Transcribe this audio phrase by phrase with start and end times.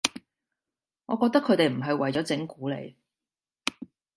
[1.05, 2.95] 我覺得佢哋唔係為咗整蠱你